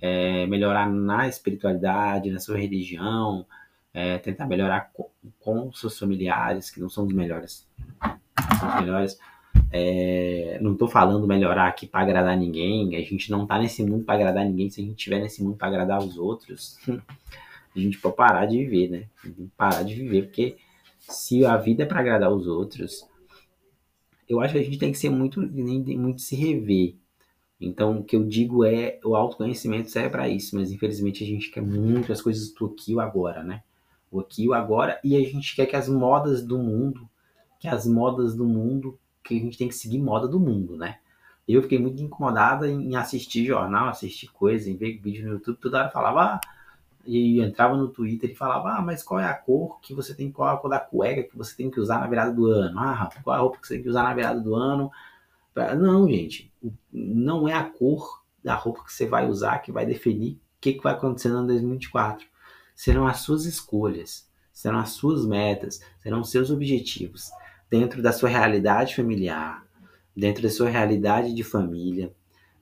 é, 0.00 0.46
melhorar 0.46 0.90
na 0.90 1.28
espiritualidade, 1.28 2.30
na 2.30 2.38
sua 2.38 2.58
religião, 2.58 3.46
é, 3.92 4.18
tentar 4.18 4.46
melhorar 4.46 4.90
com, 4.92 5.08
com, 5.38 5.72
seus 5.72 5.98
familiares, 5.98 6.70
que 6.70 6.80
não 6.80 6.88
são 6.88 7.06
os 7.06 7.12
melhores. 7.12 7.68
São 8.58 8.68
os 8.68 8.80
melhores. 8.80 9.18
É, 9.72 10.58
não 10.60 10.72
estou 10.72 10.88
falando 10.88 11.26
melhorar 11.26 11.68
aqui 11.68 11.86
para 11.86 12.00
agradar 12.00 12.36
ninguém. 12.36 12.96
A 12.96 13.00
gente 13.00 13.30
não 13.30 13.42
está 13.42 13.58
nesse 13.58 13.84
mundo 13.84 14.04
para 14.04 14.14
agradar 14.14 14.44
ninguém. 14.44 14.70
Se 14.70 14.80
a 14.80 14.84
gente 14.84 14.96
estiver 14.96 15.20
nesse 15.20 15.42
mundo 15.42 15.56
para 15.56 15.68
agradar 15.68 15.98
os 15.98 16.16
outros, 16.16 16.78
a 16.88 17.78
gente 17.78 17.98
pode 17.98 18.16
parar 18.16 18.46
de 18.46 18.58
viver, 18.58 18.88
né? 18.88 19.04
Parar 19.56 19.82
de 19.82 19.94
viver, 19.94 20.22
porque 20.22 20.56
se 20.98 21.44
a 21.44 21.56
vida 21.56 21.82
é 21.82 21.86
para 21.86 22.00
agradar 22.00 22.32
os 22.32 22.46
outros, 22.46 23.04
eu 24.30 24.40
acho 24.40 24.54
que 24.54 24.60
a 24.60 24.62
gente 24.62 24.78
tem 24.78 24.92
que 24.92 24.98
ser 24.98 25.10
muito, 25.10 25.40
muito 25.40 26.22
se 26.22 26.36
rever. 26.36 26.94
Então, 27.60 27.98
o 27.98 28.04
que 28.04 28.14
eu 28.14 28.24
digo 28.24 28.64
é, 28.64 29.00
o 29.04 29.16
autoconhecimento 29.16 29.90
serve 29.90 30.08
para 30.08 30.28
isso, 30.28 30.54
mas 30.56 30.70
infelizmente 30.70 31.24
a 31.24 31.26
gente 31.26 31.50
quer 31.50 31.60
muito 31.60 32.12
as 32.12 32.22
coisas 32.22 32.52
do 32.54 32.66
aqui 32.66 32.92
e 32.92 32.94
o 32.94 33.00
agora, 33.00 33.42
né? 33.42 33.64
O 34.08 34.20
aqui 34.20 34.44
e 34.44 34.48
o 34.48 34.54
agora, 34.54 35.00
e 35.02 35.16
a 35.16 35.20
gente 35.20 35.56
quer 35.56 35.66
que 35.66 35.74
as 35.74 35.88
modas 35.88 36.42
do 36.44 36.58
mundo, 36.58 37.08
que 37.58 37.66
as 37.66 37.86
modas 37.86 38.36
do 38.36 38.44
mundo, 38.44 38.96
que 39.24 39.36
a 39.36 39.40
gente 39.40 39.58
tem 39.58 39.66
que 39.66 39.74
seguir 39.74 39.98
moda 39.98 40.28
do 40.28 40.38
mundo, 40.38 40.76
né? 40.76 40.98
Eu 41.46 41.62
fiquei 41.62 41.80
muito 41.80 42.00
incomodada 42.00 42.70
em 42.70 42.94
assistir 42.94 43.44
jornal, 43.44 43.88
assistir 43.88 44.28
coisa, 44.28 44.70
em 44.70 44.76
ver 44.76 45.00
vídeo 45.00 45.26
no 45.26 45.34
YouTube, 45.34 45.58
toda 45.60 45.80
hora 45.80 45.90
falava, 45.90 46.20
ah, 46.22 46.40
e 47.04 47.40
entrava 47.40 47.76
no 47.76 47.88
Twitter 47.88 48.30
e 48.30 48.34
falava, 48.34 48.76
ah, 48.76 48.82
mas 48.82 49.02
qual 49.02 49.20
é 49.20 49.24
a 49.24 49.34
cor 49.34 49.80
que 49.80 49.94
você 49.94 50.14
tem, 50.14 50.30
qual 50.30 50.48
é 50.48 50.52
a 50.52 50.56
cor 50.56 50.70
da 50.70 50.78
cueca 50.78 51.22
que 51.22 51.36
você 51.36 51.56
tem 51.56 51.70
que 51.70 51.80
usar 51.80 52.00
na 52.00 52.06
virada 52.06 52.32
do 52.32 52.46
ano? 52.46 52.78
Ah, 52.78 53.10
qual 53.22 53.34
é 53.34 53.38
a 53.38 53.42
roupa 53.42 53.58
que 53.58 53.66
você 53.66 53.74
tem 53.74 53.82
que 53.82 53.88
usar 53.88 54.02
na 54.02 54.14
virada 54.14 54.40
do 54.40 54.54
ano? 54.54 54.90
Não, 55.78 56.08
gente, 56.08 56.52
não 56.92 57.48
é 57.48 57.54
a 57.54 57.64
cor 57.64 58.22
da 58.42 58.54
roupa 58.54 58.84
que 58.84 58.92
você 58.92 59.06
vai 59.06 59.28
usar 59.28 59.58
que 59.58 59.72
vai 59.72 59.84
definir 59.84 60.34
o 60.34 60.38
que, 60.60 60.74
que 60.74 60.82
vai 60.82 60.94
acontecer 60.94 61.28
no 61.28 61.38
ano 61.38 61.48
2024. 61.48 62.26
Serão 62.74 63.06
as 63.06 63.20
suas 63.20 63.44
escolhas, 63.44 64.28
serão 64.52 64.78
as 64.78 64.90
suas 64.90 65.26
metas, 65.26 65.80
serão 65.98 66.20
os 66.20 66.30
seus 66.30 66.50
objetivos 66.50 67.30
dentro 67.68 68.02
da 68.02 68.12
sua 68.12 68.28
realidade 68.28 68.96
familiar, 68.96 69.64
dentro 70.16 70.42
da 70.42 70.50
sua 70.50 70.68
realidade 70.68 71.34
de 71.34 71.44
família, 71.44 72.12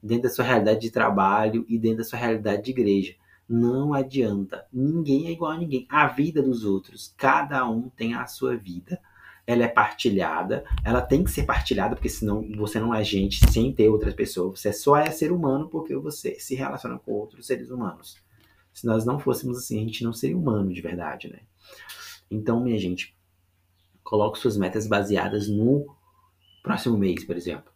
dentro 0.03 0.25
da 0.25 0.35
sua 0.35 0.45
realidade 0.45 0.81
de 0.81 0.91
trabalho 0.91 1.65
e 1.69 1.79
dentro 1.79 1.99
da 1.99 2.05
sua 2.05 2.19
realidade 2.19 2.63
de 2.63 2.71
igreja. 2.71 3.15
Não 3.49 3.95
adianta. 3.95 4.67
Ninguém 4.73 5.27
é 5.27 5.31
igual 5.31 5.53
a 5.53 5.59
ninguém. 5.59 5.87
A 5.89 6.07
vida 6.07 6.43
dos 6.43 6.65
outros, 6.65 7.15
cada 7.17 7.69
um 7.69 7.89
tem 7.89 8.15
a 8.15 8.27
sua 8.27 8.57
vida 8.57 9.01
ela 9.49 9.65
é 9.65 9.69
partilhada, 9.69 10.63
ela 10.85 11.01
tem 11.01 11.25
que 11.25 11.31
ser 11.31 11.47
partilhada, 11.47 11.97
porque 11.97 12.11
senão 12.11 12.47
você 12.55 12.79
não 12.79 12.95
é 12.95 13.03
gente 13.03 13.51
sem 13.51 13.73
ter 13.73 13.89
outras 13.89 14.13
pessoas, 14.13 14.61
você 14.61 14.75
só 14.75 14.95
é 14.95 15.11
ser 15.11 15.33
humano 15.33 15.71
porque 15.71 15.97
você 15.97 16.39
se 16.39 16.55
relaciona 16.55 16.99
com 16.99 17.13
outros 17.13 17.47
seres 17.47 17.71
humanos. 17.71 18.19
Se 18.75 18.85
nós 18.87 19.07
não 19.07 19.19
fôssemos 19.19 19.57
assim, 19.57 19.79
a 19.79 19.85
gente 19.85 20.05
não 20.05 20.13
seria 20.13 20.37
humano 20.37 20.71
de 20.71 20.83
verdade, 20.83 21.29
né? 21.29 21.39
Então, 22.31 22.61
minha 22.61 22.79
gente, 22.79 23.17
coloque 24.05 24.39
suas 24.39 24.59
metas 24.59 24.87
baseadas 24.87 25.49
no 25.49 25.97
próximo 26.63 26.99
mês, 26.99 27.25
por 27.25 27.35
exemplo. 27.35 27.73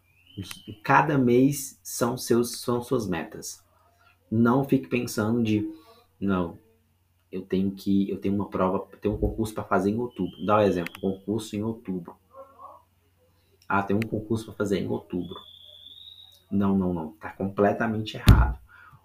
Cada 0.85 1.17
mês 1.17 1.81
são 1.83 2.19
seus 2.19 2.61
são 2.61 2.83
suas 2.83 3.09
metas. 3.09 3.65
Não 4.35 4.65
fique 4.65 4.89
pensando 4.89 5.43
de 5.43 5.71
não, 6.19 6.59
eu 7.31 7.43
tenho 7.43 7.71
que 7.71 8.09
eu 8.09 8.19
tenho 8.19 8.35
uma 8.35 8.49
prova, 8.49 8.89
eu 8.91 8.99
tenho 8.99 9.15
um 9.15 9.19
concurso 9.19 9.53
para 9.53 9.63
fazer 9.63 9.91
em 9.91 9.99
outubro. 9.99 10.43
Dá 10.47 10.57
um 10.57 10.61
exemplo, 10.63 10.99
concurso 11.03 11.55
em 11.55 11.63
outubro. 11.63 12.17
Ah, 13.69 13.83
tem 13.83 13.95
um 13.95 14.01
concurso 14.01 14.47
para 14.47 14.55
fazer 14.55 14.79
em 14.79 14.89
outubro. 14.89 15.37
Não, 16.51 16.79
não, 16.79 16.95
não, 16.95 17.11
tá 17.13 17.29
completamente 17.29 18.17
errado. 18.17 18.59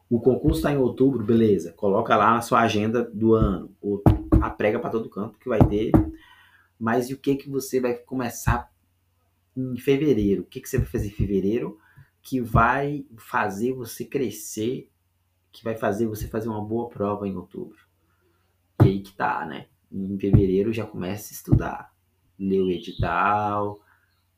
O 0.10 0.22
concurso 0.22 0.60
está 0.60 0.72
em 0.72 0.78
outubro, 0.78 1.22
beleza? 1.26 1.74
Coloca 1.74 2.16
lá 2.16 2.34
na 2.34 2.42
sua 2.42 2.62
agenda 2.62 3.04
do 3.04 3.34
ano, 3.34 3.76
ou 3.82 4.02
a 4.40 4.50
prega 4.50 4.80
para 4.80 4.92
todo 4.92 5.10
canto 5.10 5.38
que 5.38 5.50
vai 5.50 5.60
ter. 5.60 5.92
Mas 6.80 7.10
e 7.10 7.14
o 7.14 7.18
que 7.18 7.36
que 7.36 7.50
você 7.50 7.82
vai 7.82 7.96
começar 7.96 8.72
em 9.58 9.78
fevereiro? 9.78 10.44
O 10.44 10.46
que 10.46 10.62
que 10.62 10.70
você 10.70 10.78
vai 10.78 10.88
fazer 10.88 11.08
em 11.08 11.12
fevereiro 11.12 11.78
que 12.22 12.42
vai 12.42 13.06
fazer 13.18 13.74
você 13.74 14.04
crescer, 14.04 14.90
que 15.52 15.64
vai 15.64 15.76
fazer 15.76 16.08
você 16.08 16.28
fazer 16.28 16.50
uma 16.50 16.64
boa 16.64 16.90
prova 16.90 17.28
em 17.28 17.36
outubro? 17.36 17.78
E 18.84 18.88
aí 18.88 19.02
que 19.02 19.14
tá, 19.14 19.46
né? 19.46 19.68
Em 19.92 20.18
fevereiro 20.20 20.74
já 20.74 20.86
começa 20.86 21.34
a 21.34 21.36
estudar, 21.36 21.94
ler 22.38 22.62
o 22.62 22.70
edital, 22.70 23.80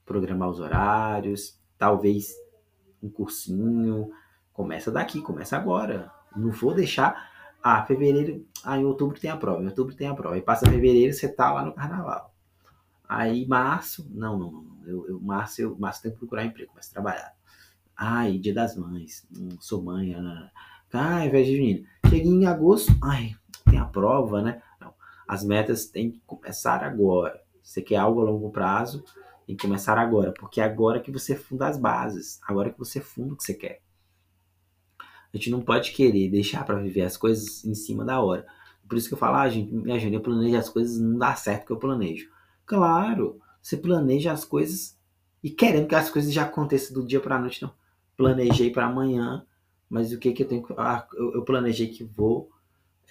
programar 0.05 0.49
os 0.49 0.59
horários, 0.59 1.59
talvez 1.77 2.33
um 3.01 3.09
cursinho. 3.09 4.11
Começa 4.53 4.91
daqui, 4.91 5.21
começa 5.21 5.55
agora. 5.57 6.11
Não 6.35 6.51
vou 6.51 6.73
deixar. 6.73 7.29
Ah, 7.61 7.83
fevereiro. 7.85 8.45
Ah, 8.63 8.77
em 8.77 8.85
outubro 8.85 9.19
tem 9.19 9.29
a 9.29 9.37
prova. 9.37 9.61
Em 9.61 9.67
outubro 9.67 9.95
tem 9.95 10.07
a 10.07 10.13
prova. 10.13 10.35
Aí 10.35 10.41
passa 10.41 10.69
fevereiro, 10.69 11.13
você 11.13 11.27
tá 11.27 11.51
lá 11.51 11.63
no 11.63 11.73
carnaval. 11.73 12.33
Aí 13.07 13.47
março. 13.47 14.07
Não, 14.11 14.37
não, 14.37 14.51
não. 14.51 14.65
Eu, 14.85 15.07
eu, 15.07 15.19
março, 15.19 15.61
eu, 15.61 15.77
março 15.77 16.01
tem 16.01 16.11
que 16.11 16.17
procurar 16.17 16.45
emprego, 16.45 16.71
começo 16.71 16.89
a 16.89 16.93
trabalhar. 16.93 17.33
Ai, 17.95 18.37
dia 18.37 18.53
das 18.53 18.75
mães. 18.75 19.27
Hum, 19.35 19.49
sou 19.59 19.81
mãe. 19.83 20.13
Ah, 20.15 20.51
ai, 20.93 21.29
velho 21.29 21.45
junina. 21.45 21.87
Cheguei 22.09 22.31
em 22.31 22.45
agosto. 22.45 22.91
Ai, 23.03 23.35
tem 23.69 23.79
a 23.79 23.85
prova, 23.85 24.41
né? 24.41 24.61
Não. 24.79 24.93
As 25.27 25.43
metas 25.43 25.85
têm 25.85 26.11
que 26.11 26.19
começar 26.25 26.83
agora. 26.83 27.41
Você 27.61 27.81
quer 27.81 27.97
algo 27.97 28.21
a 28.21 28.23
longo 28.23 28.49
prazo, 28.49 29.03
tem 29.45 29.55
que 29.55 29.61
começar 29.61 29.97
agora, 29.97 30.31
porque 30.31 30.59
é 30.59 30.63
agora 30.63 30.99
que 30.99 31.11
você 31.11 31.35
funda 31.35 31.67
as 31.67 31.77
bases, 31.77 32.39
agora 32.47 32.71
que 32.71 32.79
você 32.79 32.99
funda 32.99 33.33
o 33.33 33.37
que 33.37 33.43
você 33.43 33.53
quer. 33.53 33.81
A 35.31 35.37
gente 35.37 35.51
não 35.51 35.61
pode 35.61 35.91
querer 35.91 36.29
deixar 36.29 36.65
para 36.65 36.79
viver 36.79 37.03
as 37.03 37.15
coisas 37.15 37.63
em 37.63 37.75
cima 37.75 38.03
da 38.03 38.19
hora. 38.19 38.45
Por 38.87 38.97
isso 38.97 39.07
que 39.07 39.13
eu 39.13 39.19
falo, 39.19 39.35
ah, 39.35 39.47
gente, 39.47 39.71
minha 39.71 39.99
gente, 39.99 40.15
eu 40.15 40.21
planejo 40.21 40.57
as 40.57 40.69
coisas, 40.69 40.99
não 40.99 41.19
dá 41.19 41.35
certo 41.35 41.67
que 41.67 41.71
eu 41.71 41.77
planejo. 41.77 42.27
Claro, 42.65 43.39
você 43.61 43.77
planeja 43.77 44.31
as 44.31 44.43
coisas 44.43 44.97
e 45.43 45.51
querendo 45.51 45.87
que 45.87 45.95
as 45.95 46.09
coisas 46.09 46.33
já 46.33 46.43
aconteçam 46.43 46.95
do 46.95 47.05
dia 47.05 47.19
para 47.19 47.35
a 47.35 47.39
noite, 47.39 47.61
não. 47.61 47.71
Planejei 48.17 48.71
para 48.71 48.87
amanhã, 48.87 49.45
mas 49.89 50.13
o 50.13 50.19
que 50.19 50.31
que 50.31 50.43
eu 50.43 50.47
tenho. 50.47 50.65
Ah, 50.77 51.07
eu, 51.13 51.33
eu 51.33 51.43
planejei 51.43 51.87
que 51.87 52.03
vou 52.03 52.49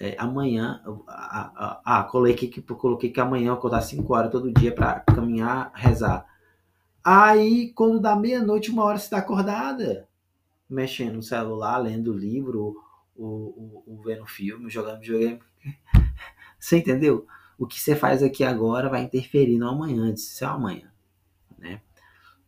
é, 0.00 0.14
amanhã. 0.18 0.80
Ah, 1.08 1.52
ah, 1.56 1.80
ah, 1.84 2.02
coloquei 2.04 2.48
que, 2.48 2.62
coloquei 2.62 3.10
que 3.10 3.20
amanhã 3.20 3.48
eu 3.48 3.54
acordar 3.54 3.82
5 3.82 4.14
horas 4.14 4.30
todo 4.30 4.52
dia 4.52 4.72
para 4.72 5.00
caminhar, 5.00 5.72
rezar. 5.74 6.26
Aí, 7.02 7.72
quando 7.74 8.00
dá 8.00 8.14
meia-noite, 8.14 8.70
uma 8.70 8.84
hora 8.84 8.98
você 8.98 9.04
está 9.04 9.18
acordada, 9.18 10.08
mexendo 10.68 11.14
no 11.14 11.22
celular, 11.22 11.78
lendo 11.78 12.12
livro, 12.12 12.76
ou, 13.16 13.54
ou, 13.56 13.84
ou 13.86 14.02
vendo 14.02 14.26
filme, 14.26 14.70
jogando 14.70 15.00
videogame. 15.00 15.40
Você 16.58 16.78
entendeu? 16.78 17.24
O 17.56 17.66
que 17.66 17.80
você 17.80 17.94
faz 17.94 18.20
aqui 18.22 18.42
agora 18.42 18.88
vai 18.88 19.02
interferir 19.02 19.58
no 19.58 19.68
amanhã, 19.68 20.12
isso 20.12 20.44
é 20.44 20.46
amanhã? 20.48 20.90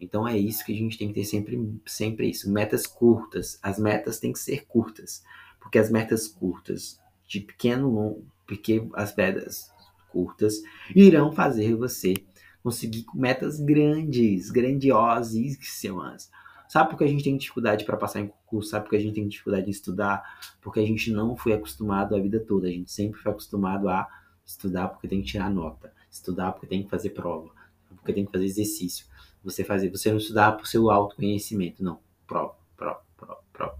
Então 0.00 0.26
é 0.26 0.36
isso 0.36 0.64
que 0.64 0.72
a 0.72 0.76
gente 0.76 0.96
tem 0.96 1.08
que 1.08 1.14
ter 1.14 1.24
sempre, 1.24 1.80
sempre 1.86 2.30
isso. 2.30 2.50
Metas 2.50 2.86
curtas. 2.86 3.58
As 3.62 3.78
metas 3.78 4.18
têm 4.18 4.32
que 4.32 4.38
ser 4.38 4.66
curtas. 4.66 5.22
Porque 5.60 5.78
as 5.78 5.90
metas 5.90 6.26
curtas, 6.26 6.98
de 7.28 7.40
pequeno, 7.40 8.24
porque 8.46 8.88
as 8.94 9.14
metas 9.14 9.70
curtas 10.10 10.62
irão 10.96 11.30
fazer 11.30 11.76
você 11.76 12.14
conseguir 12.62 13.04
metas 13.14 13.60
grandes, 13.60 14.50
grandiosíssimas. 14.50 16.30
Sabe 16.66 16.90
por 16.90 16.98
que 16.98 17.04
a 17.04 17.08
gente 17.08 17.24
tem 17.24 17.36
dificuldade 17.36 17.84
para 17.84 17.96
passar 17.96 18.20
em 18.20 18.28
concurso? 18.28 18.70
Sabe 18.70 18.84
por 18.84 18.90
que 18.90 18.96
a 18.96 19.00
gente 19.00 19.14
tem 19.14 19.28
dificuldade 19.28 19.66
em 19.66 19.70
estudar? 19.70 20.22
Porque 20.62 20.80
a 20.80 20.86
gente 20.86 21.10
não 21.12 21.36
foi 21.36 21.52
acostumado 21.52 22.14
a 22.14 22.20
vida 22.20 22.40
toda. 22.40 22.68
A 22.68 22.70
gente 22.70 22.90
sempre 22.90 23.20
foi 23.20 23.32
acostumado 23.32 23.88
a 23.88 24.08
estudar 24.46 24.88
porque 24.88 25.08
tem 25.08 25.20
que 25.20 25.28
tirar 25.28 25.50
nota, 25.50 25.92
estudar 26.10 26.52
porque 26.52 26.66
tem 26.66 26.82
que 26.82 26.90
fazer 26.90 27.10
prova, 27.10 27.50
porque 27.96 28.12
tem 28.12 28.24
que 28.24 28.32
fazer 28.32 28.46
exercício 28.46 29.09
você 29.42 29.64
fazer, 29.64 29.90
você 29.90 30.10
não 30.10 30.18
estudar 30.18 30.52
por 30.52 30.66
seu 30.66 30.90
autoconhecimento, 30.90 31.82
não. 31.82 31.98
Prova, 32.26 32.54
prova, 32.76 33.00
prova, 33.16 33.40
prova. 33.52 33.78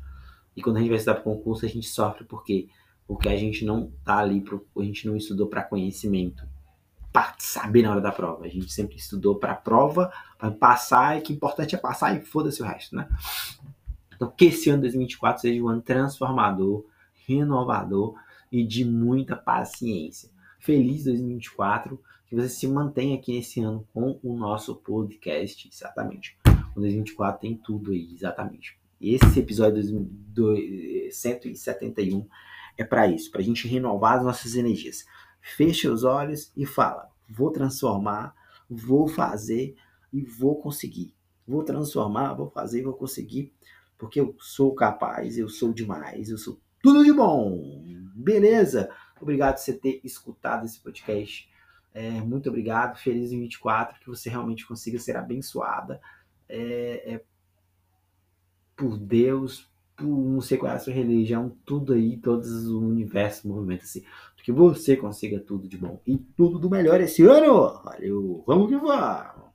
E 0.56 0.62
quando 0.62 0.76
a 0.76 0.80
gente 0.80 0.88
vai 0.88 0.98
estudar 0.98 1.14
para 1.14 1.24
concurso, 1.24 1.64
a 1.64 1.68
gente 1.68 1.86
sofre 1.86 2.24
porque 2.24 2.68
porque 3.10 3.28
a 3.28 3.36
gente 3.36 3.64
não 3.64 3.90
tá 4.04 4.18
ali, 4.18 4.40
pro, 4.40 4.64
a 4.78 4.82
gente 4.84 5.04
não 5.08 5.16
estudou 5.16 5.48
para 5.48 5.64
conhecimento, 5.64 6.46
para 7.12 7.34
saber 7.40 7.82
na 7.82 7.90
hora 7.90 8.00
da 8.00 8.12
prova. 8.12 8.44
A 8.44 8.48
gente 8.48 8.72
sempre 8.72 8.94
estudou 8.94 9.34
para 9.34 9.52
prova, 9.52 10.12
para 10.38 10.52
passar, 10.52 11.18
e 11.18 11.20
que 11.20 11.32
importante 11.32 11.74
é 11.74 11.78
passar 11.78 12.16
e 12.16 12.20
foda-se 12.24 12.62
o 12.62 12.64
resto, 12.64 12.94
né? 12.94 13.08
Então, 14.14 14.30
que 14.30 14.44
esse 14.44 14.70
ano 14.70 14.82
2024 14.82 15.42
seja 15.42 15.60
um 15.60 15.68
ano 15.68 15.82
transformador, 15.82 16.86
renovador 17.26 18.14
e 18.52 18.64
de 18.64 18.84
muita 18.84 19.34
paciência. 19.34 20.30
Feliz 20.60 21.02
2024 21.02 22.00
que 22.30 22.36
você 22.36 22.48
se 22.48 22.68
mantenha 22.68 23.16
aqui 23.16 23.36
esse 23.36 23.60
ano 23.60 23.84
com 23.92 24.20
o 24.22 24.36
nosso 24.36 24.76
podcast, 24.76 25.68
exatamente. 25.68 26.38
O 26.76 26.80
2024 26.80 27.40
tem 27.40 27.56
tudo 27.56 27.90
aí, 27.90 28.14
exatamente. 28.14 28.78
Esse 29.00 29.40
episódio 29.40 29.82
do 29.82 30.54
171 31.10 32.24
é 32.78 32.84
para 32.84 33.08
isso, 33.08 33.32
para 33.32 33.40
a 33.40 33.44
gente 33.44 33.66
renovar 33.66 34.18
as 34.18 34.24
nossas 34.24 34.54
energias. 34.54 35.04
Feche 35.40 35.88
os 35.88 36.04
olhos 36.04 36.52
e 36.56 36.64
fala: 36.64 37.10
vou 37.28 37.50
transformar, 37.50 38.32
vou 38.70 39.08
fazer 39.08 39.74
e 40.12 40.22
vou 40.22 40.54
conseguir. 40.54 41.12
Vou 41.44 41.64
transformar, 41.64 42.34
vou 42.34 42.48
fazer 42.48 42.78
e 42.78 42.84
vou 42.84 42.94
conseguir, 42.94 43.52
porque 43.98 44.20
eu 44.20 44.36
sou 44.38 44.72
capaz, 44.72 45.36
eu 45.36 45.48
sou 45.48 45.72
demais, 45.72 46.30
eu 46.30 46.38
sou 46.38 46.60
tudo 46.80 47.04
de 47.04 47.12
bom. 47.12 47.82
Beleza? 48.14 48.88
Obrigado 49.20 49.56
por 49.56 49.62
você 49.62 49.72
ter 49.72 50.00
escutado 50.04 50.64
esse 50.64 50.78
podcast. 50.78 51.49
É, 51.92 52.10
muito 52.20 52.48
obrigado, 52.48 52.98
feliz 52.98 53.32
em 53.32 53.40
24, 53.40 53.98
que 54.00 54.08
você 54.08 54.30
realmente 54.30 54.66
consiga 54.66 54.98
ser 54.98 55.16
abençoada 55.16 56.00
é, 56.48 57.14
é, 57.14 57.20
por 58.76 58.96
Deus, 58.96 59.68
por 59.96 60.06
não 60.06 60.40
sei 60.40 60.56
qual 60.56 60.72
é 60.72 60.76
a 60.76 60.78
sua 60.78 60.92
religião, 60.92 61.56
tudo 61.64 61.92
aí, 61.92 62.16
todos 62.16 62.68
o 62.68 62.80
universo 62.80 63.48
movimento 63.48 63.82
assim, 63.82 64.04
que 64.42 64.52
você 64.52 64.96
consiga 64.96 65.38
tudo 65.38 65.68
de 65.68 65.76
bom 65.76 66.00
e 66.06 66.16
tudo 66.16 66.58
do 66.58 66.70
melhor 66.70 67.00
esse 67.00 67.22
ano. 67.24 67.80
Valeu, 67.84 68.42
vamos 68.46 68.68
que 68.68 68.76
vamos! 68.76 69.49